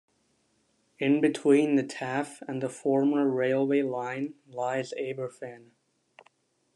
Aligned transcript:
In 0.97 1.21
between 1.21 1.75
the 1.75 1.83
Taff 1.83 2.41
and 2.47 2.59
the 2.63 2.69
former 2.69 3.27
railway 3.29 3.83
line 3.83 4.33
lies 4.47 4.95
Aberfan. 4.99 5.73